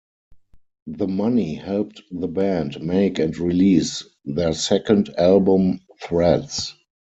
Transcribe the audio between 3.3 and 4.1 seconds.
release